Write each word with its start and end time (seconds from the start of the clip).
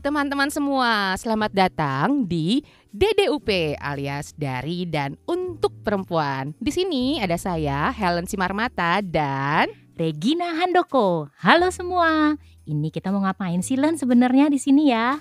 Teman-teman 0.00 0.48
semua, 0.48 1.12
selamat 1.20 1.52
datang 1.52 2.24
di 2.24 2.64
DDUP 2.88 3.76
alias 3.76 4.32
dari 4.32 4.88
dan 4.88 5.12
untuk 5.28 5.76
perempuan. 5.84 6.56
Di 6.56 6.72
sini 6.72 7.20
ada 7.20 7.36
saya 7.36 7.92
Helen 7.92 8.24
Simarmata 8.24 9.04
dan 9.04 9.68
Regina 10.00 10.56
Handoko. 10.56 11.28
Halo 11.44 11.68
semua. 11.68 12.32
Ini 12.64 12.88
kita 12.88 13.12
mau 13.12 13.20
ngapain 13.28 13.60
sih 13.60 13.76
Len 13.76 14.00
sebenarnya 14.00 14.48
di 14.48 14.56
sini 14.56 14.88
ya? 14.88 15.20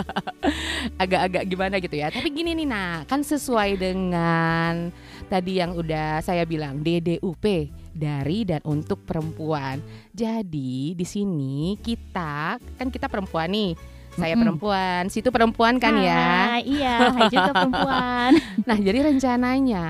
agak-agak 1.02 1.44
gimana 1.52 1.76
gitu 1.76 2.00
ya. 2.00 2.08
Tapi 2.08 2.32
gini 2.32 2.56
nih 2.56 2.68
nah, 2.72 3.04
kan 3.04 3.20
sesuai 3.20 3.76
dengan 3.76 4.88
tadi 5.28 5.60
yang 5.60 5.76
udah 5.76 6.24
saya 6.24 6.48
bilang 6.48 6.80
DDUP 6.80 7.44
dari 7.92 8.44
dan 8.48 8.60
untuk 8.64 9.04
perempuan. 9.04 9.78
Jadi 10.12 10.96
di 10.96 11.06
sini 11.06 11.76
kita 11.78 12.58
kan 12.58 12.88
kita 12.88 13.06
perempuan 13.08 13.52
nih. 13.52 13.72
Saya 14.12 14.36
perempuan, 14.36 15.08
situ 15.08 15.32
perempuan 15.32 15.80
kan 15.80 15.96
ya. 15.96 16.60
Hai, 16.60 16.68
Iya, 16.68 17.16
hai 17.16 17.32
juga 17.32 17.52
perempuan. 17.56 18.36
Nah, 18.68 18.76
jadi 18.76 19.08
rencananya 19.08 19.88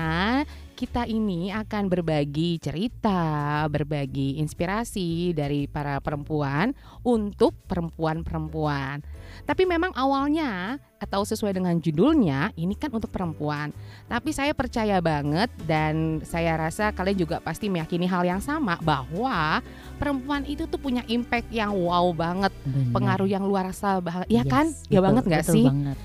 kita 0.79 1.03
ini 1.07 1.51
akan 1.51 1.91
berbagi 1.91 2.55
cerita, 2.59 3.63
berbagi 3.67 4.39
inspirasi 4.39 5.35
dari 5.35 5.67
para 5.67 5.99
perempuan 5.99 6.71
untuk 7.03 7.55
perempuan-perempuan. 7.67 9.03
Tapi 9.43 9.67
memang 9.67 9.91
awalnya 9.97 10.77
atau 11.03 11.27
sesuai 11.27 11.51
dengan 11.59 11.75
judulnya 11.83 12.55
ini 12.55 12.79
kan 12.79 12.87
untuk 12.87 13.11
perempuan. 13.11 13.75
Tapi 14.07 14.31
saya 14.31 14.55
percaya 14.55 15.03
banget 15.03 15.51
dan 15.67 16.23
saya 16.23 16.55
rasa 16.55 16.95
kalian 16.95 17.27
juga 17.27 17.43
pasti 17.43 17.67
meyakini 17.67 18.07
hal 18.07 18.23
yang 18.23 18.39
sama 18.39 18.79
bahwa 18.79 19.59
perempuan 19.99 20.47
itu 20.47 20.63
tuh 20.63 20.79
punya 20.79 21.03
impact 21.11 21.51
yang 21.51 21.75
wow 21.75 22.15
banget, 22.15 22.55
pengaruh 22.95 23.27
yang 23.27 23.43
luar 23.43 23.73
biasa, 23.73 23.99
ya 24.31 24.43
Yes, 24.43 24.51
kan? 24.51 24.65
Ya 24.87 24.99
betul, 24.99 25.03
banget 25.03 25.23
nggak 25.27 25.45
sih? 25.49 25.65
banget. 25.65 25.97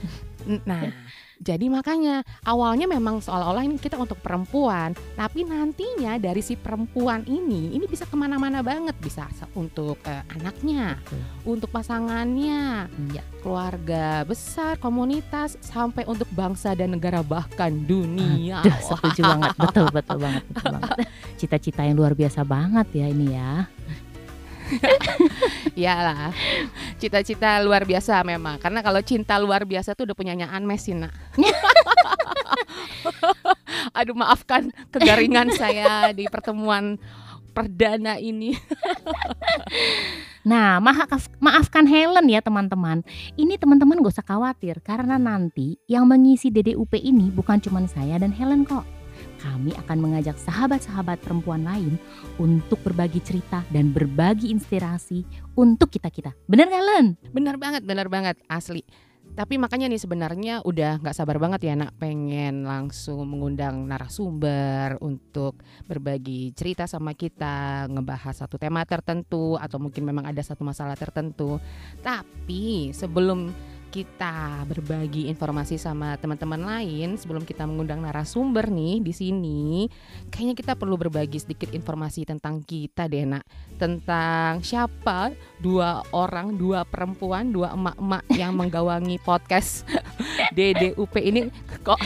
Nah, 0.67 0.83
jadi 1.49 1.65
makanya 1.73 2.21
awalnya 2.45 2.85
memang 2.85 3.25
seolah-olah 3.25 3.65
ini 3.65 3.81
kita 3.81 3.97
untuk 3.97 4.21
perempuan, 4.21 4.93
tapi 5.17 5.49
nantinya 5.49 6.21
dari 6.21 6.45
si 6.45 6.61
perempuan 6.61 7.25
ini 7.25 7.73
ini 7.73 7.89
bisa 7.89 8.05
ke 8.05 8.13
mana-mana 8.13 8.61
banget, 8.61 8.93
bisa 9.01 9.25
untuk 9.57 9.97
eh, 10.05 10.21
anaknya, 10.37 11.01
Betul. 11.01 11.57
untuk 11.57 11.73
pasangannya, 11.73 12.93
Iya. 13.09 13.25
keluarga 13.41 14.29
besar, 14.29 14.77
komunitas, 14.77 15.57
sampai 15.65 16.05
untuk 16.05 16.29
bangsa 16.37 16.77
dan 16.77 16.93
negara 16.93 17.25
bahkan 17.25 17.73
dunia. 17.73 18.61
Duh, 18.61 18.77
setuju 18.85 19.25
banget. 19.25 19.57
Betul, 19.57 19.87
betul 19.89 20.17
banget, 20.21 20.43
betul 20.53 20.67
banget. 20.77 20.91
Cita-cita 21.41 21.81
yang 21.89 21.97
luar 21.97 22.13
biasa 22.13 22.45
banget 22.45 22.93
ya 22.93 23.07
ini 23.09 23.33
ya. 23.33 23.65
Iyalah, 25.79 26.35
cita-cita 26.99 27.61
luar 27.63 27.85
biasa 27.87 28.21
memang. 28.27 28.59
Karena 28.61 28.83
kalau 28.83 29.01
cinta 29.03 29.39
luar 29.39 29.65
biasa 29.65 29.95
tuh 29.95 30.11
udah 30.11 30.17
punya 30.17 30.35
nyaan 30.35 30.65
Messi 30.67 30.93
nak. 30.95 31.15
Aduh 33.99 34.15
maafkan 34.15 34.71
kegaringan 34.93 35.55
saya 35.55 36.13
di 36.13 36.27
pertemuan 36.29 36.99
perdana 37.53 38.23
ini. 38.23 38.55
Nah, 40.49 40.81
maaf, 40.81 41.29
maafkan 41.45 41.85
Helen 41.85 42.25
ya 42.33 42.41
teman-teman. 42.41 43.05
Ini 43.37 43.61
teman-teman 43.61 44.01
gak 44.01 44.17
usah 44.17 44.25
khawatir 44.25 44.81
karena 44.81 45.21
nanti 45.21 45.77
yang 45.85 46.09
mengisi 46.09 46.49
DDUP 46.49 46.97
ini 46.97 47.29
bukan 47.29 47.61
cuma 47.61 47.85
saya 47.85 48.17
dan 48.17 48.33
Helen 48.33 48.65
kok. 48.65 48.98
Kami 49.39 49.71
akan 49.87 49.99
mengajak 50.03 50.37
sahabat-sahabat 50.43 51.23
perempuan 51.23 51.63
lain 51.63 51.95
untuk 52.43 52.83
berbagi 52.83 53.23
cerita 53.23 53.63
dan 53.71 53.95
berbagi 53.95 54.51
inspirasi 54.51 55.23
untuk 55.55 55.95
kita-kita. 55.95 56.35
Bener 56.51 56.67
gak 56.67 56.85
Len? 56.85 57.07
Benar 57.31 57.57
banget, 57.57 57.83
benar 57.87 58.11
banget, 58.11 58.37
asli. 58.51 58.83
Tapi 59.39 59.61
makanya 59.61 59.87
nih 59.93 60.01
sebenarnya 60.01 60.55
udah 60.65 60.99
nggak 60.99 61.15
sabar 61.15 61.37
banget 61.37 61.69
ya 61.69 61.75
nak 61.77 61.93
pengen 62.01 62.65
langsung 62.65 63.29
mengundang 63.29 63.85
narasumber 63.85 64.97
untuk 65.05 65.61
berbagi 65.85 66.57
cerita 66.57 66.89
sama 66.89 67.13
kita, 67.13 67.87
ngebahas 67.93 68.35
satu 68.35 68.57
tema 68.57 68.83
tertentu 68.89 69.61
atau 69.61 69.77
mungkin 69.77 70.09
memang 70.09 70.25
ada 70.25 70.41
satu 70.41 70.65
masalah 70.65 70.97
tertentu. 70.97 71.61
Tapi 72.01 72.91
sebelum 72.97 73.53
kita 73.89 74.63
berbagi 74.69 75.33
informasi 75.33 75.81
sama 75.81 76.15
teman-teman 76.21 76.61
lain, 76.61 77.17
sebelum 77.17 77.43
kita 77.43 77.65
mengundang 77.65 78.05
narasumber 78.05 78.69
nih 78.69 79.01
di 79.01 79.13
sini, 79.17 79.89
kayaknya 80.29 80.55
kita 80.55 80.73
perlu 80.77 81.01
berbagi 81.01 81.41
sedikit 81.41 81.73
informasi 81.73 82.29
tentang 82.29 82.61
kita 82.61 83.09
deh 83.09 83.25
nak, 83.25 83.45
tentang 83.81 84.61
siapa 84.61 85.33
dua 85.59 86.05
orang, 86.13 86.55
dua 86.55 86.85
perempuan, 86.85 87.49
dua 87.49 87.73
emak-emak 87.73 88.25
yang 88.37 88.53
menggawangi 88.55 89.17
podcast 89.25 89.89
DDUP 90.57 91.15
ini 91.19 91.49
kok 91.81 91.99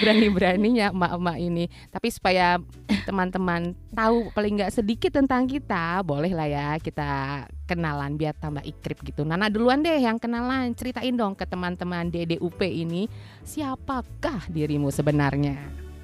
berani-beraninya 0.00 0.92
emak-emak 0.92 1.36
ini. 1.40 1.64
Tapi 1.88 2.08
supaya 2.12 2.60
teman-teman 3.08 3.72
tahu 3.96 4.28
paling 4.36 4.60
nggak 4.60 4.74
sedikit 4.76 5.16
tentang 5.16 5.48
kita, 5.48 6.04
boleh 6.04 6.32
lah 6.36 6.48
ya 6.48 6.68
kita 6.76 7.44
kenalan 7.70 8.18
biar 8.18 8.34
tambah 8.34 8.66
ikrip 8.66 8.98
gitu. 9.06 9.22
Nana 9.22 9.46
duluan 9.46 9.86
deh 9.86 10.02
yang 10.02 10.18
kenalan, 10.18 10.74
ceritain 10.74 11.14
dong 11.14 11.38
ke 11.38 11.46
teman-teman 11.46 12.10
DDUP 12.10 12.58
ini 12.66 13.06
siapakah 13.46 14.50
dirimu 14.50 14.90
sebenarnya? 14.90 15.54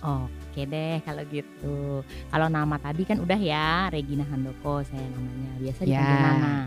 Oke 0.07 0.63
deh 0.63 1.03
kalau 1.03 1.27
gitu. 1.27 2.07
Kalau 2.31 2.47
nama 2.47 2.79
tadi 2.79 3.03
kan 3.03 3.19
udah 3.19 3.41
ya 3.41 3.91
Regina 3.91 4.23
Handoko 4.23 4.87
saya 4.87 5.03
namanya. 5.11 5.51
Biasa 5.59 5.81
dipanggil 5.83 6.15
Ya. 6.15 6.31
Nana. 6.31 6.59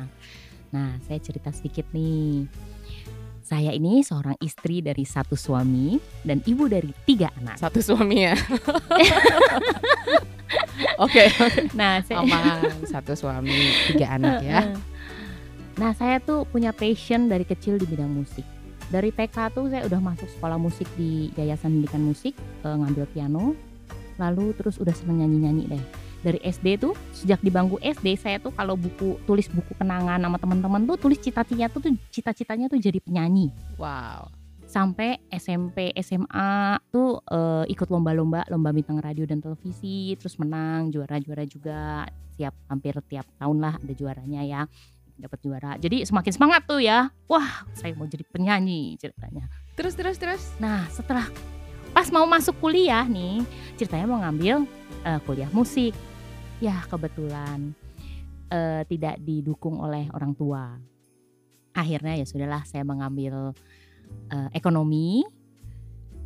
Nah, 0.69 0.91
saya 1.07 1.17
cerita 1.23 1.49
sedikit 1.55 1.87
nih. 1.95 2.45
Saya 3.41 3.73
ini 3.73 4.05
seorang 4.05 4.37
istri 4.45 4.85
dari 4.85 5.01
satu 5.07 5.33
suami 5.33 5.97
dan 6.21 6.43
ibu 6.45 6.69
dari 6.69 6.93
tiga 7.07 7.33
anak. 7.39 7.57
Satu 7.57 7.81
suami 7.81 8.29
ya. 8.29 8.35
Oke, 11.03 11.27
Nah, 11.75 11.99
saya 12.03 12.23
aman. 12.23 12.71
Satu 12.87 13.13
suami, 13.15 13.73
tiga 13.91 14.15
anak 14.15 14.43
ya. 14.43 14.59
Nah, 15.79 15.91
saya 15.95 16.19
tuh 16.19 16.43
punya 16.47 16.75
passion 16.75 17.31
dari 17.31 17.47
kecil 17.47 17.79
di 17.79 17.87
bidang 17.87 18.11
musik. 18.11 18.43
Dari 18.89 19.13
TK 19.13 19.53
tuh 19.53 19.69
saya 19.69 19.85
udah 19.85 20.01
masuk 20.01 20.25
sekolah 20.25 20.57
musik 20.57 20.89
di 20.97 21.29
Yayasan 21.37 21.77
Pendidikan 21.77 22.03
Musik, 22.03 22.33
eh, 22.35 22.75
ngambil 22.75 23.05
piano. 23.13 23.53
Lalu 24.17 24.51
terus 24.57 24.81
udah 24.81 24.91
seneng 24.91 25.23
nyanyi-nyanyi 25.23 25.77
deh. 25.77 25.83
Dari 26.19 26.39
SD 26.43 26.83
tuh, 26.83 26.97
sejak 27.15 27.39
di 27.39 27.47
bangku 27.47 27.79
SD 27.79 28.19
saya 28.19 28.43
tuh 28.43 28.51
kalau 28.51 28.75
buku 28.75 29.15
tulis 29.23 29.47
buku 29.47 29.71
kenangan 29.79 30.19
sama 30.19 30.35
teman-teman 30.35 30.83
tuh 30.83 30.99
tulis 30.99 31.15
cita-citanya 31.15 31.71
tuh 31.71 31.79
tuh 31.79 31.95
cita-citanya 32.11 32.67
tuh 32.67 32.81
jadi 32.81 32.99
penyanyi. 32.99 33.47
Wow. 33.79 34.38
Sampai 34.69 35.17
SMP, 35.33 35.89
SMA 35.97 36.77
tuh 36.93 37.17
eh, 37.25 37.65
ikut 37.73 37.89
lomba-lomba, 37.89 38.45
lomba 38.53 38.69
bintang 38.69 39.01
radio 39.01 39.25
dan 39.25 39.41
televisi, 39.41 40.13
terus 40.13 40.37
menang, 40.37 40.93
juara-juara 40.93 41.41
juga. 41.49 42.05
Siap 42.37 42.69
hampir 42.69 42.93
tiap 43.09 43.25
tahun 43.41 43.57
lah 43.59 43.75
ada 43.81 43.93
juaranya 43.97 44.45
ya 44.45 44.61
dapat 45.19 45.39
juara. 45.43 45.75
Jadi 45.75 46.07
semakin 46.07 46.31
semangat 46.31 46.63
tuh 46.69 46.79
ya. 46.79 47.11
Wah, 47.27 47.67
saya 47.75 47.91
mau 47.97 48.07
jadi 48.07 48.23
penyanyi 48.29 48.95
ceritanya. 48.95 49.49
Terus 49.75 49.97
terus 49.97 50.21
terus. 50.21 50.43
Nah, 50.61 50.87
setelah 50.93 51.27
pas 51.91 52.07
mau 52.13 52.23
masuk 52.29 52.55
kuliah 52.63 53.03
nih, 53.03 53.43
ceritanya 53.75 54.05
mau 54.07 54.21
ngambil 54.23 54.69
eh, 55.03 55.19
kuliah 55.27 55.51
musik. 55.51 55.91
Ya, 56.63 56.79
kebetulan 56.87 57.75
eh, 58.53 58.85
tidak 58.87 59.19
didukung 59.19 59.81
oleh 59.81 60.07
orang 60.15 60.31
tua. 60.37 60.77
Akhirnya 61.75 62.17
ya 62.17 62.25
sudahlah 62.25 62.63
saya 62.65 62.85
mengambil 62.85 63.57
eh, 64.29 64.49
ekonomi 64.53 65.25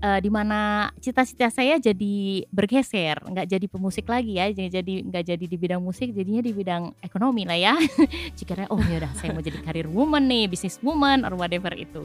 eh, 0.03 0.19
di 0.19 0.29
mana 0.29 0.91
cita-cita 0.99 1.47
saya 1.47 1.79
jadi 1.79 2.43
bergeser, 2.51 3.23
nggak 3.23 3.47
jadi 3.47 3.65
pemusik 3.71 4.05
lagi 4.11 4.35
ya, 4.35 4.51
jadi 4.51 4.83
jadi 4.83 4.93
nggak 5.07 5.23
jadi 5.23 5.45
di 5.47 5.57
bidang 5.57 5.79
musik, 5.79 6.11
jadinya 6.11 6.43
di 6.43 6.51
bidang 6.51 6.91
ekonomi 6.99 7.47
lah 7.47 7.55
ya. 7.55 7.73
Cikirnya 8.37 8.67
oh 8.67 8.79
ya 8.83 8.99
udah 9.03 9.11
saya 9.15 9.31
mau 9.31 9.43
jadi 9.43 9.59
karir 9.63 9.87
woman 9.87 10.27
nih, 10.27 10.51
business 10.51 10.77
woman 10.83 11.23
or 11.23 11.33
whatever 11.39 11.71
itu. 11.73 12.03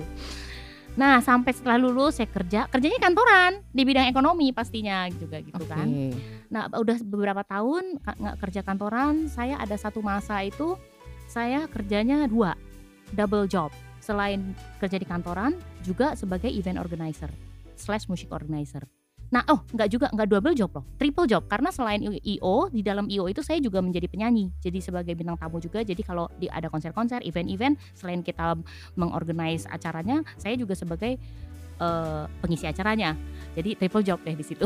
Nah 0.99 1.23
sampai 1.23 1.55
setelah 1.55 1.79
lulus 1.79 2.19
saya 2.19 2.27
kerja, 2.27 2.67
kerjanya 2.67 2.99
kantoran 2.99 3.63
di 3.71 3.87
bidang 3.87 4.11
ekonomi 4.11 4.51
pastinya 4.51 5.07
juga 5.15 5.39
gitu 5.39 5.63
kan. 5.71 5.87
Oke. 5.87 6.19
Nah 6.51 6.67
udah 6.75 6.99
beberapa 7.07 7.43
tahun 7.47 8.03
nggak 8.03 8.37
kerja 8.43 8.61
kantoran, 8.67 9.31
saya 9.31 9.63
ada 9.63 9.79
satu 9.79 10.03
masa 10.03 10.43
itu 10.43 10.75
saya 11.31 11.71
kerjanya 11.71 12.27
dua, 12.27 12.59
double 13.15 13.47
job. 13.47 13.71
Selain 14.09 14.57
kerja 14.81 14.97
di 14.97 15.05
kantoran, 15.05 15.53
juga 15.85 16.17
sebagai 16.17 16.49
event 16.49 16.81
organizer 16.81 17.29
slash 17.77 18.09
music 18.09 18.33
organizer. 18.33 18.89
Nah, 19.29 19.45
oh 19.53 19.61
nggak 19.77 19.89
juga 19.93 20.07
nggak 20.09 20.29
double 20.33 20.57
job 20.57 20.73
loh, 20.73 20.85
triple 20.97 21.29
job 21.29 21.45
karena 21.45 21.69
selain 21.69 22.01
IO 22.01 22.73
di 22.73 22.81
dalam 22.81 23.13
IO 23.13 23.29
itu 23.29 23.45
saya 23.45 23.61
juga 23.61 23.85
menjadi 23.85 24.09
penyanyi, 24.09 24.49
jadi 24.65 24.81
sebagai 24.81 25.13
bintang 25.13 25.37
tamu 25.37 25.61
juga. 25.61 25.85
Jadi 25.85 26.01
kalau 26.01 26.33
di 26.41 26.49
ada 26.49 26.73
konser-konser, 26.73 27.21
event-event, 27.21 27.77
selain 27.93 28.25
kita 28.25 28.57
mengorganize 28.97 29.69
acaranya, 29.69 30.25
saya 30.41 30.57
juga 30.57 30.73
sebagai 30.73 31.21
eh, 31.77 32.25
pengisi 32.41 32.65
acaranya. 32.65 33.13
Jadi 33.53 33.77
triple 33.77 34.01
job 34.01 34.25
deh 34.25 34.33
di 34.33 34.45
situ. 34.49 34.65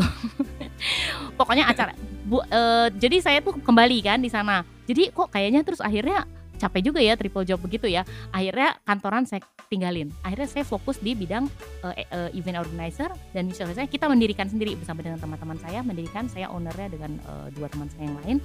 Pokoknya 1.38 1.66
acara. 1.66 1.98
Bu, 2.22 2.46
eh, 2.46 2.94
jadi 2.94 3.18
saya 3.18 3.38
tuh 3.42 3.58
kembali 3.58 3.98
kan 4.06 4.22
di 4.22 4.30
sana. 4.30 4.62
Jadi 4.86 5.10
kok 5.10 5.34
kayaknya 5.34 5.66
terus 5.66 5.82
akhirnya 5.82 6.22
capek 6.62 6.80
juga 6.94 7.02
ya 7.02 7.18
triple 7.18 7.42
job 7.42 7.58
begitu 7.58 7.90
ya. 7.90 8.06
Akhirnya 8.30 8.78
kantoran 8.86 9.26
saya 9.26 9.42
tinggalin. 9.66 10.14
Akhirnya 10.22 10.46
saya 10.46 10.62
fokus 10.62 11.02
di 11.02 11.18
bidang 11.18 11.50
uh, 11.82 11.90
uh, 11.90 12.30
event 12.38 12.62
organizer 12.62 13.10
dan 13.34 13.50
misalnya 13.50 13.82
saya 13.82 13.88
kita 13.90 14.06
mendirikan 14.06 14.46
sendiri 14.46 14.78
bersama 14.78 15.02
dengan 15.02 15.18
teman-teman 15.18 15.58
saya, 15.58 15.82
mendirikan 15.82 16.30
saya 16.30 16.46
ownernya 16.54 16.86
dengan 16.94 17.18
uh, 17.26 17.50
dua 17.50 17.66
teman 17.66 17.90
saya 17.90 18.06
yang 18.06 18.16
lain. 18.22 18.36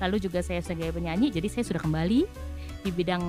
Lalu 0.00 0.16
juga 0.24 0.40
saya 0.40 0.64
sebagai 0.64 0.96
penyanyi, 0.96 1.28
jadi 1.28 1.48
saya 1.52 1.64
sudah 1.68 1.82
kembali 1.84 2.24
di 2.86 2.90
bidang 2.94 3.24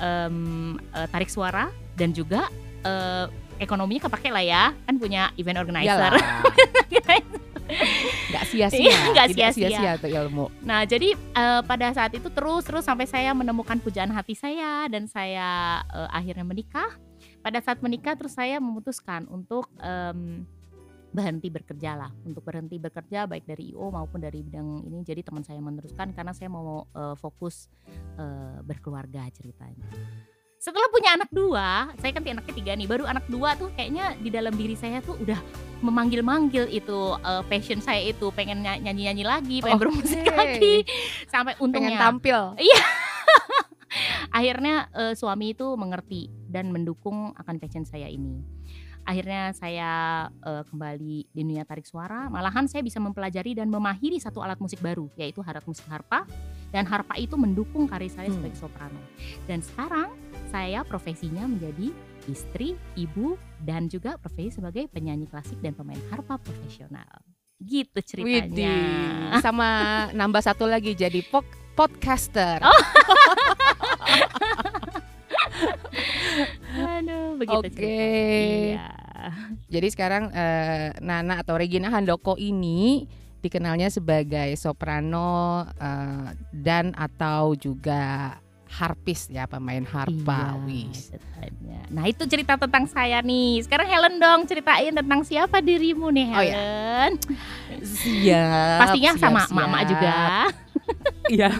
um, 0.00 0.78
uh, 0.94 1.06
tarik 1.10 1.28
suara 1.28 1.68
dan 1.98 2.14
juga 2.14 2.48
uh, 2.86 3.26
ekonominya 3.58 4.06
kepake 4.08 4.28
lah 4.30 4.44
ya 4.44 4.64
kan 4.84 4.94
punya 5.00 5.32
event 5.40 5.58
organizer 5.64 6.12
nggak 8.56 8.72
sia-sia 8.72 9.12
nggak 9.12 9.28
sia-sia. 9.54 9.92
tuh 10.00 10.10
ilmu. 10.10 10.46
Nah 10.64 10.82
jadi 10.88 11.12
uh, 11.36 11.62
pada 11.62 11.92
saat 11.92 12.12
itu 12.16 12.28
terus 12.32 12.64
terus 12.64 12.84
sampai 12.88 13.04
saya 13.04 13.30
menemukan 13.36 13.76
pujaan 13.78 14.10
hati 14.10 14.32
saya 14.32 14.88
dan 14.88 15.06
saya 15.06 15.82
uh, 15.92 16.08
akhirnya 16.10 16.44
menikah. 16.46 16.88
Pada 17.44 17.62
saat 17.62 17.78
menikah 17.78 18.18
terus 18.18 18.34
saya 18.34 18.58
memutuskan 18.58 19.30
untuk 19.30 19.70
um, 19.78 20.42
berhenti 21.14 21.46
bekerja 21.46 21.94
lah. 21.94 22.10
Untuk 22.26 22.42
berhenti 22.42 22.76
bekerja 22.80 23.30
baik 23.30 23.46
dari 23.46 23.70
IO 23.70 23.94
maupun 23.94 24.18
dari 24.18 24.42
bidang 24.42 24.82
ini. 24.82 25.06
Jadi 25.06 25.22
teman 25.22 25.46
saya 25.46 25.62
meneruskan 25.62 26.10
karena 26.10 26.34
saya 26.34 26.50
mau 26.50 26.90
uh, 26.90 27.14
fokus 27.14 27.70
uh, 28.18 28.58
berkeluarga 28.66 29.30
ceritanya 29.30 29.86
setelah 30.56 30.88
punya 30.88 31.14
anak 31.14 31.30
dua, 31.30 31.92
saya 32.00 32.10
kan 32.16 32.24
anaknya 32.24 32.54
tiga 32.56 32.72
nih, 32.72 32.88
baru 32.88 33.04
anak 33.04 33.28
dua 33.28 33.54
tuh 33.60 33.68
kayaknya 33.76 34.16
di 34.16 34.32
dalam 34.32 34.56
diri 34.56 34.72
saya 34.72 35.04
tuh 35.04 35.20
udah 35.20 35.36
memanggil-manggil 35.84 36.72
itu 36.72 37.14
uh, 37.20 37.44
passion 37.44 37.84
saya 37.84 38.00
itu 38.00 38.32
pengen 38.32 38.64
nyanyi-nyanyi 38.64 39.24
lagi, 39.24 39.56
pengen 39.60 39.76
okay. 39.76 39.84
bermusik 39.84 40.24
lagi, 40.24 40.74
sampai 41.28 41.54
untungnya 41.60 42.00
pengen 42.00 42.04
tampil. 42.08 42.40
Iya. 42.56 42.80
Akhirnya 44.36 44.88
uh, 44.96 45.12
suami 45.12 45.52
itu 45.52 45.76
mengerti 45.76 46.32
dan 46.48 46.72
mendukung 46.72 47.36
akan 47.36 47.56
passion 47.60 47.84
saya 47.84 48.08
ini 48.08 48.56
akhirnya 49.06 49.54
saya 49.54 49.90
uh, 50.42 50.66
kembali 50.66 51.30
di 51.30 51.40
dunia 51.46 51.62
tarik 51.62 51.86
suara 51.86 52.26
malahan 52.26 52.66
saya 52.66 52.82
bisa 52.82 52.98
mempelajari 52.98 53.54
dan 53.54 53.70
memahiri 53.70 54.18
satu 54.18 54.42
alat 54.42 54.58
musik 54.58 54.82
baru 54.82 55.06
yaitu 55.14 55.46
alat 55.46 55.62
musik 55.62 55.86
harpa 55.86 56.26
dan 56.74 56.82
harpa 56.90 57.14
itu 57.14 57.38
mendukung 57.38 57.86
karir 57.86 58.10
saya 58.10 58.26
hmm. 58.28 58.36
sebagai 58.36 58.58
soprano 58.58 58.98
dan 59.46 59.62
sekarang 59.62 60.10
saya 60.50 60.82
profesinya 60.86 61.44
menjadi 61.46 61.90
istri, 62.26 62.74
ibu 62.98 63.38
dan 63.62 63.86
juga 63.86 64.18
profesi 64.18 64.54
sebagai 64.54 64.90
penyanyi 64.90 65.26
klasik 65.30 65.58
dan 65.62 65.74
pemain 65.74 66.00
harpa 66.10 66.38
profesional 66.38 67.22
gitu 67.56 68.04
ceritanya 68.04 68.76
Widih. 69.32 69.40
sama 69.40 69.68
nambah 70.12 70.44
satu 70.44 70.68
lagi 70.68 70.92
jadi 70.92 71.24
podcaster 71.72 72.60
oh. 72.60 72.82
Aduh, 76.76 77.40
begitu 77.40 77.72
Oke. 77.72 77.72
Okay. 77.72 78.76
Iya. 78.76 78.88
Jadi 79.72 79.88
sekarang 79.88 80.28
uh, 80.28 80.88
Nana 81.00 81.40
atau 81.40 81.56
Regina 81.56 81.88
Handoko 81.88 82.36
ini 82.36 83.08
dikenalnya 83.40 83.88
sebagai 83.88 84.52
soprano 84.60 85.64
uh, 85.64 86.28
dan 86.52 86.92
atau 86.92 87.56
juga 87.56 88.36
harpis 88.76 89.32
ya 89.32 89.48
pemain 89.48 89.80
harpa 89.88 90.60
iya, 90.68 91.80
Nah 91.88 92.04
itu 92.04 92.28
cerita 92.28 92.60
tentang 92.60 92.84
saya 92.84 93.24
nih. 93.24 93.64
Sekarang 93.64 93.88
Helen 93.88 94.20
dong 94.20 94.44
ceritain 94.44 94.92
tentang 94.92 95.24
siapa 95.24 95.64
dirimu 95.64 96.12
nih 96.12 96.26
Helen. 96.28 97.10
Oh, 97.16 97.32
ya. 97.72 97.78
Siap. 97.80 98.78
Pastinya 98.84 99.12
siap, 99.16 99.22
sama 99.22 99.40
siap. 99.48 99.56
mama 99.56 99.78
juga. 99.86 100.16
Iya. 101.26 101.50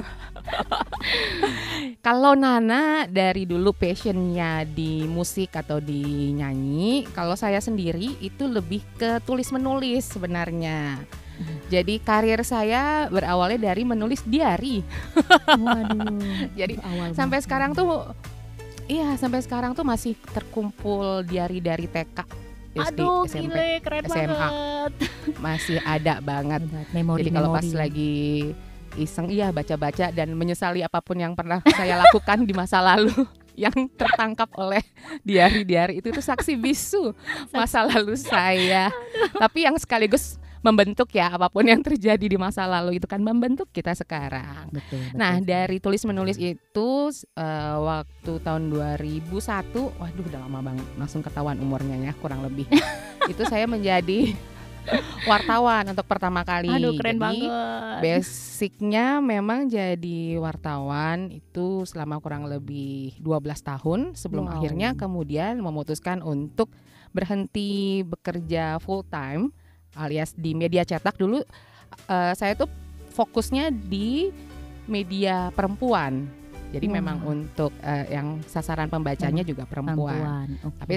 kalau 2.07 2.39
Nana 2.39 3.11
dari 3.11 3.43
dulu 3.51 3.75
passionnya 3.75 4.63
di 4.63 5.03
musik 5.11 5.59
atau 5.59 5.83
di 5.83 6.31
nyanyi, 6.39 7.03
kalau 7.11 7.35
saya 7.35 7.59
sendiri 7.59 8.15
itu 8.23 8.47
lebih 8.47 8.87
ke 8.95 9.19
tulis 9.27 9.51
menulis 9.51 10.07
sebenarnya. 10.07 11.03
Jadi 11.67 11.99
karir 12.01 12.41
saya 12.47 13.11
berawalnya 13.11 13.73
dari 13.73 13.83
menulis 13.83 14.23
diary. 14.25 14.81
Waduh. 15.51 16.49
Jadi 16.55 16.75
awal 16.81 17.13
sampai 17.13 17.39
sekarang 17.43 17.75
tuh 17.75 18.15
Iya, 18.87 19.19
sampai 19.19 19.43
sekarang 19.43 19.75
tuh 19.75 19.83
masih 19.83 20.15
terkumpul 20.31 21.27
diary 21.27 21.59
dari 21.59 21.91
TK 21.91 22.47
SD, 22.77 23.01
Aduh, 23.03 23.25
SMP, 23.25 23.51
gile, 23.51 23.69
keren 23.81 24.05
SMA. 24.07 24.31
Banget. 24.31 24.93
Masih 25.41 25.79
ada 25.83 26.21
banget. 26.21 26.63
Memori, 26.93 27.25
Jadi 27.25 27.31
kalau 27.33 27.51
pas 27.57 27.67
lagi 27.73 28.53
iseng 28.97 29.29
iya 29.29 29.53
baca-baca 29.53 30.09
dan 30.13 30.33
menyesali 30.33 30.81
apa 30.81 31.05
pun 31.05 31.21
yang 31.21 31.37
pernah 31.37 31.61
saya 31.77 32.01
lakukan 32.01 32.49
di 32.49 32.57
masa 32.57 32.81
lalu 32.81 33.13
yang 33.67 33.75
tertangkap 33.93 34.49
oleh 34.57 34.81
diari-diari 35.21 36.01
itu 36.01 36.09
itu 36.09 36.21
saksi 36.21 36.57
bisu 36.57 37.17
masa 37.53 37.89
lalu 37.89 38.17
saya. 38.17 38.93
Tapi 39.35 39.65
yang 39.65 39.77
sekaligus 39.81 40.37
membentuk 40.67 41.15
ya 41.15 41.31
apa 41.31 41.47
pun 41.47 41.63
yang 41.63 41.79
terjadi 41.79 42.27
di 42.27 42.35
masa 42.35 42.67
lalu 42.67 42.99
itu 42.99 43.07
kan 43.07 43.23
membentuk 43.23 43.71
kita 43.71 43.95
sekarang. 43.95 44.75
Betul. 44.75 44.99
betul. 44.99 45.15
Nah 45.15 45.39
dari 45.39 45.79
tulis 45.79 46.03
menulis 46.03 46.35
itu 46.35 46.91
uh, 47.39 47.77
waktu 47.87 48.33
tahun 48.43 48.75
2001, 48.75 49.31
waduh 50.03 50.25
udah 50.27 50.41
lama 50.43 50.59
banget, 50.75 50.87
langsung 50.99 51.23
ketahuan 51.23 51.63
umurnya 51.63 52.11
ya 52.11 52.13
kurang 52.19 52.43
lebih. 52.43 52.67
itu 53.33 53.43
saya 53.47 53.71
menjadi 53.71 54.35
wartawan 55.27 55.87
untuk 55.91 56.07
pertama 56.07 56.43
kali. 56.43 56.71
Aduh 56.71 56.95
keren 56.99 57.19
jadi, 57.19 57.23
banget. 57.23 57.51
Basicnya 58.03 59.07
memang 59.23 59.71
jadi 59.71 60.39
wartawan 60.39 61.31
itu 61.31 61.87
selama 61.87 62.19
kurang 62.19 62.47
lebih 62.47 63.19
12 63.23 63.43
tahun 63.63 64.01
sebelum 64.15 64.51
wow. 64.51 64.53
akhirnya 64.59 64.95
kemudian 64.95 65.59
memutuskan 65.63 66.23
untuk 66.23 66.71
berhenti 67.11 68.03
bekerja 68.05 68.79
full 68.83 69.07
time 69.07 69.55
alias 69.97 70.37
di 70.37 70.53
media 70.53 70.85
cetak 70.85 71.17
dulu 71.17 71.41
uh, 72.09 72.33
saya 72.37 72.55
tuh 72.55 72.69
fokusnya 73.17 73.73
di 73.73 74.31
media 74.87 75.51
perempuan. 75.57 76.29
Jadi 76.75 76.87
hmm. 76.91 76.95
memang 76.99 77.19
untuk 77.25 77.73
uh, 77.81 78.07
yang 78.11 78.43
sasaran 78.45 78.91
pembacanya 78.91 79.43
hmm. 79.47 79.51
juga 79.51 79.65
perempuan. 79.65 80.13
perempuan. 80.13 80.49
Okay. 80.63 80.81
Tapi 80.83 80.97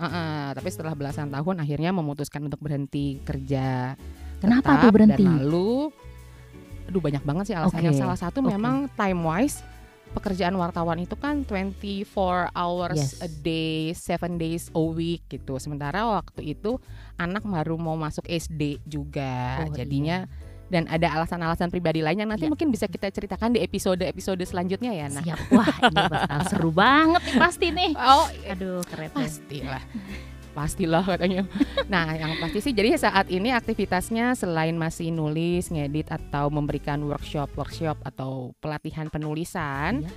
Uh, 0.00 0.08
uh, 0.08 0.44
tapi 0.56 0.72
setelah 0.72 0.96
belasan 0.96 1.28
tahun 1.28 1.60
akhirnya 1.60 1.92
memutuskan 1.92 2.40
untuk 2.48 2.56
berhenti 2.64 3.20
kerja. 3.20 3.92
Kenapa 4.40 4.80
tuh 4.80 4.96
berhenti? 4.96 5.20
Dan 5.20 5.44
lalu, 5.44 5.92
aduh 6.88 7.04
banyak 7.04 7.20
banget 7.20 7.52
sih 7.52 7.56
alasannya. 7.60 7.92
Okay. 7.92 8.00
Salah 8.00 8.16
satu 8.16 8.40
okay. 8.40 8.56
memang 8.56 8.88
time 8.96 9.20
wise 9.20 9.60
pekerjaan 10.10 10.54
wartawan 10.58 10.98
itu 10.98 11.14
kan 11.14 11.46
24 11.46 12.50
hours 12.54 12.98
yes. 12.98 13.22
a 13.22 13.28
day, 13.30 13.94
7 13.94 14.36
days 14.36 14.68
a 14.74 14.82
week 14.82 15.22
gitu. 15.30 15.56
Sementara 15.62 16.06
waktu 16.06 16.54
itu 16.58 16.82
anak 17.16 17.46
baru 17.46 17.78
mau 17.78 17.94
masuk 17.94 18.26
SD 18.26 18.82
juga. 18.86 19.64
Oh, 19.66 19.74
Jadinya 19.74 20.26
iya 20.26 20.48
dan 20.70 20.86
ada 20.86 21.10
alasan-alasan 21.18 21.68
pribadi 21.68 21.98
lain 21.98 22.22
yang 22.22 22.30
nanti 22.30 22.46
ya. 22.46 22.50
mungkin 22.54 22.70
bisa 22.70 22.86
kita 22.86 23.10
ceritakan 23.10 23.58
di 23.58 23.60
episode-episode 23.60 24.40
selanjutnya 24.46 24.94
ya 24.94 25.06
Nah. 25.10 25.24
Siap. 25.26 25.38
Wah, 25.50 25.76
ini 25.90 26.02
bakal 26.06 26.40
seru 26.46 26.70
banget 26.70 27.22
nih 27.26 27.36
pasti 27.42 27.66
nih. 27.74 27.90
Oh, 27.98 28.30
aduh 28.46 28.78
keren. 28.86 29.10
Pastilah. 29.10 29.82
Pastilah 30.60 31.04
katanya. 31.04 31.48
Nah, 31.88 32.12
yang 32.12 32.36
pasti 32.36 32.60
sih 32.60 32.76
jadi 32.76 32.94
saat 33.00 33.32
ini 33.32 33.48
aktivitasnya 33.50 34.36
selain 34.36 34.76
masih 34.76 35.08
nulis, 35.08 35.72
ngedit 35.72 36.12
atau 36.12 36.52
memberikan 36.52 37.00
workshop-workshop 37.08 37.96
atau 38.04 38.52
pelatihan 38.60 39.08
penulisan, 39.08 40.04
ya. 40.04 40.10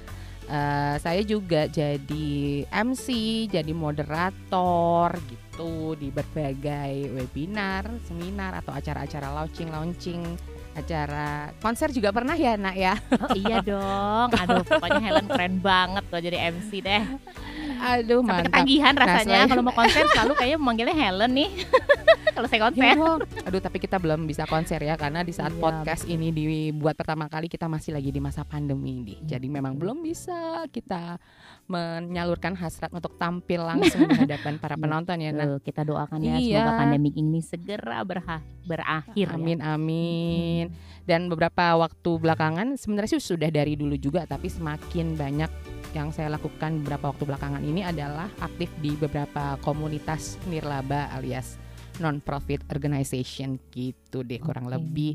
uh, 0.51 0.95
saya 0.99 1.23
juga 1.23 1.71
jadi 1.71 2.67
MC, 2.67 3.07
jadi 3.47 3.71
moderator 3.71 5.15
gitu 5.31 5.43
itu 5.53 5.93
di 6.01 6.09
berbagai 6.09 7.13
webinar, 7.13 7.85
seminar 8.09 8.57
atau 8.57 8.73
acara-acara 8.73 9.29
launching-launching 9.37 10.25
acara 10.73 11.53
konser 11.61 11.93
juga 11.93 12.09
pernah 12.09 12.33
ya 12.33 12.57
nak 12.57 12.73
ya 12.73 12.97
oh 13.13 13.37
iya 13.37 13.61
dong 13.61 14.33
aduh 14.33 14.65
pokoknya 14.65 15.05
Helen 15.05 15.29
keren 15.29 15.61
banget 15.61 16.01
loh 16.09 16.17
jadi 16.17 16.49
MC 16.49 16.81
deh 16.81 17.05
aduh 17.83 18.23
sampai 18.23 18.35
mantap. 18.39 18.47
ketagihan 18.47 18.93
nah, 18.95 19.01
rasanya 19.03 19.39
nah, 19.43 19.47
kalau 19.51 19.63
mau 19.67 19.75
konser 19.75 20.03
selalu 20.07 20.33
kayaknya 20.39 20.57
memanggilnya 20.63 20.95
Helen 20.95 21.31
nih 21.35 21.49
kalau 22.35 22.47
saya 22.49 22.61
konser 22.65 22.81
ya, 22.81 22.95
aduh 23.45 23.61
tapi 23.61 23.77
kita 23.83 23.97
belum 23.99 24.25
bisa 24.25 24.43
konser 24.47 24.79
ya 24.79 24.95
karena 24.95 25.21
di 25.21 25.35
saat 25.35 25.53
iya, 25.53 25.61
podcast 25.61 26.03
betul. 26.07 26.15
ini 26.15 26.27
dibuat 26.31 26.95
pertama 26.95 27.27
kali 27.27 27.51
kita 27.51 27.67
masih 27.67 27.91
lagi 27.93 28.09
di 28.09 28.23
masa 28.23 28.47
pandemi 28.47 29.03
nih 29.03 29.19
iya, 29.19 29.37
jadi 29.37 29.47
memang 29.51 29.75
belum 29.75 30.01
bisa 30.01 30.65
kita 30.71 31.19
menyalurkan 31.63 32.59
hasrat 32.59 32.91
untuk 32.91 33.15
tampil 33.15 33.63
langsung 33.63 34.03
di 34.03 34.19
hadapan 34.19 34.59
para 34.59 34.75
penonton 34.81 35.15
ya. 35.23 35.31
Nah, 35.31 35.63
kita 35.63 35.87
doakan 35.87 36.19
ya 36.19 36.35
iya. 36.35 36.59
semoga 36.59 36.73
pandemi 36.83 37.09
ini 37.15 37.39
segera 37.39 38.03
berha 38.03 38.43
berakhir. 38.67 39.27
Amin 39.31 39.63
ya. 39.63 39.79
amin. 39.79 40.65
Dan 41.07 41.31
beberapa 41.31 41.79
waktu 41.79 42.11
belakangan 42.19 42.75
sebenarnya 42.75 43.15
sih 43.15 43.23
sudah 43.23 43.47
dari 43.47 43.79
dulu 43.79 43.95
juga 43.95 44.27
tapi 44.27 44.51
semakin 44.51 45.15
banyak 45.15 45.51
yang 45.93 46.09
saya 46.09 46.33
lakukan 46.33 46.81
beberapa 46.81 47.13
waktu 47.13 47.23
belakangan 47.29 47.63
ini 47.63 47.85
adalah 47.85 48.27
aktif 48.41 48.73
di 48.81 48.97
beberapa 48.97 49.57
komunitas 49.61 50.41
nirlaba 50.49 51.13
alias 51.13 51.61
non 52.01 52.17
profit 52.17 52.65
organization 52.73 53.61
gitu 53.69 54.25
deh 54.25 54.41
kurang 54.41 54.65
lebih 54.65 55.13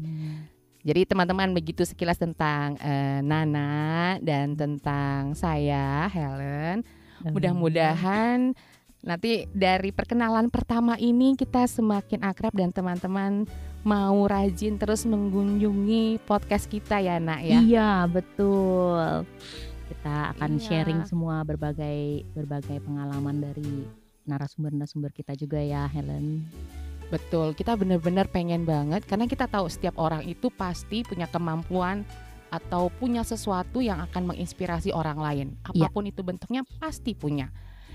Jadi 0.87 1.05
teman-teman 1.05 1.53
begitu 1.53 1.83
sekilas 1.83 2.17
tentang 2.17 2.79
eh, 2.79 3.21
Nana 3.21 4.17
dan 4.23 4.55
tentang 4.55 5.35
saya 5.35 6.07
Helen. 6.09 6.87
Mudah-mudahan 7.29 8.55
nanti 9.03 9.47
dari 9.51 9.91
perkenalan 9.91 10.49
pertama 10.49 10.95
ini 10.97 11.35
kita 11.35 11.67
semakin 11.67 12.23
akrab 12.25 12.55
dan 12.55 12.71
teman-teman 12.71 13.45
mau 13.87 14.27
rajin 14.27 14.75
terus 14.79 15.07
mengunjungi 15.07 16.23
podcast 16.25 16.71
kita 16.71 17.03
ya 17.03 17.19
Nak 17.21 17.41
ya. 17.43 17.59
Iya 17.59 17.91
betul. 18.07 19.27
Kita 19.99 20.31
akan 20.39 20.51
Iya. 20.57 20.63
sharing 20.63 21.01
semua 21.11 21.43
berbagai 21.43 22.23
berbagai 22.33 22.79
pengalaman 22.87 23.43
dari 23.43 23.83
narasumber-narasumber 24.31 25.11
kita 25.11 25.35
juga 25.35 25.59
ya 25.59 25.91
Helen. 25.91 26.47
Betul, 27.09 27.57
kita 27.57 27.73
benar-benar 27.75 28.29
pengen 28.29 28.69
banget 28.69 29.03
karena 29.09 29.25
kita 29.25 29.49
tahu 29.49 29.67
setiap 29.67 29.97
orang 29.97 30.23
itu 30.29 30.53
pasti 30.53 31.03
punya 31.03 31.25
kemampuan 31.25 32.05
atau 32.53 32.93
punya 32.93 33.25
sesuatu 33.25 33.81
yang 33.81 34.01
akan 34.05 34.29
menginspirasi 34.33 34.93
orang 34.93 35.19
lain. 35.19 35.49
Iya. 35.73 35.89
Apa 35.89 35.99
pun 35.99 36.05
itu 36.05 36.21
bentuknya 36.21 36.63
pasti 36.79 37.17
punya. 37.17 37.49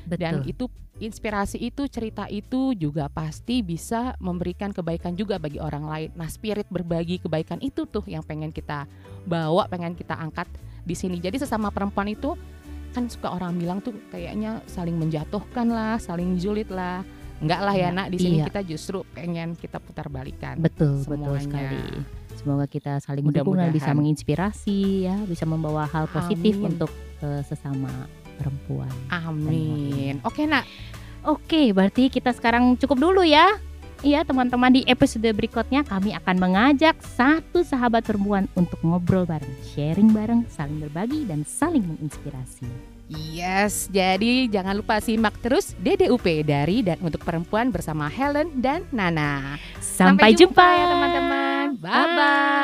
Betul. 0.03 0.19
Dan 0.19 0.33
itu 0.43 0.65
inspirasi 0.99 1.57
itu, 1.57 1.89
cerita 1.89 2.29
itu 2.29 2.75
juga 2.77 3.09
pasti 3.09 3.65
bisa 3.65 4.13
memberikan 4.21 4.69
kebaikan 4.69 5.17
juga 5.17 5.41
bagi 5.41 5.57
orang 5.57 5.85
lain. 5.87 6.09
Nah, 6.13 6.29
spirit 6.29 6.69
berbagi 6.69 7.17
kebaikan 7.17 7.61
itu 7.65 7.87
tuh 7.89 8.03
yang 8.05 8.21
pengen 8.21 8.53
kita 8.53 8.85
bawa, 9.25 9.65
pengen 9.71 9.97
kita 9.97 10.13
angkat 10.13 10.45
di 10.83 10.95
sini. 10.95 11.17
Jadi 11.19 11.39
sesama 11.39 11.71
perempuan 11.71 12.11
itu 12.11 12.35
kan 12.93 13.09
suka 13.09 13.33
orang 13.33 13.57
bilang 13.57 13.81
tuh 13.81 13.95
kayaknya 14.13 14.61
saling 14.69 14.95
menjatuhkan 14.95 15.65
lah, 15.67 15.97
saling 15.97 16.37
julid 16.37 16.69
lah. 16.69 17.01
Enggak 17.41 17.59
lah 17.59 17.75
ya, 17.75 17.89
Iya, 17.91 17.97
Nak. 17.97 18.07
Di 18.13 18.17
sini 18.21 18.37
iya. 18.39 18.45
kita 18.47 18.61
justru 18.63 19.03
pengen 19.11 19.57
kita 19.57 19.81
putar 19.81 20.07
balikan. 20.07 20.61
betul 20.61 21.01
betul 21.03 21.35
semuanya. 21.35 21.43
sekali. 21.43 21.83
Semoga 22.39 22.65
kita 22.67 22.99
saling 22.99 23.23
mendukung 23.23 23.55
dan 23.55 23.71
bisa 23.71 23.91
menginspirasi 23.91 25.07
ya, 25.07 25.15
bisa 25.27 25.43
membawa 25.47 25.87
hal 25.87 26.07
positif 26.11 26.55
Amin. 26.59 26.75
untuk 26.75 26.91
eh, 27.19 27.41
sesama 27.43 28.07
perempuan. 28.37 28.91
Amin. 29.09 30.19
Oke, 30.23 30.43
Nak. 30.47 30.63
Oke, 31.23 31.71
berarti 31.71 32.11
kita 32.11 32.35
sekarang 32.35 32.75
cukup 32.75 32.99
dulu 32.99 33.23
ya. 33.23 33.47
Iya, 34.03 34.27
teman-teman 34.27 34.67
di 34.67 34.83
episode 34.83 35.23
berikutnya 35.31 35.87
kami 35.87 36.11
akan 36.11 36.35
mengajak 36.35 36.99
satu 37.15 37.63
sahabat 37.63 38.03
perempuan 38.03 38.51
untuk 38.51 38.75
ngobrol 38.83 39.23
bareng, 39.23 39.55
sharing 39.71 40.11
bareng, 40.11 40.43
saling 40.51 40.83
berbagi 40.83 41.23
dan 41.23 41.47
saling 41.47 41.87
menginspirasi. 41.87 42.67
Yes, 43.07 43.87
jadi 43.87 44.51
jangan 44.51 44.75
lupa 44.75 44.99
simak 44.99 45.39
terus 45.39 45.71
DDUP 45.79 46.43
dari 46.43 46.83
dan 46.83 46.99
untuk 46.99 47.23
perempuan 47.23 47.71
bersama 47.71 48.11
Helen 48.11 48.59
dan 48.59 48.83
Nana. 48.91 49.55
Sampai, 49.79 50.35
jumpa 50.35 50.67
ya 50.67 50.85
teman-teman. 50.91 51.65
Bye 51.79 52.07
bye. 52.11 52.62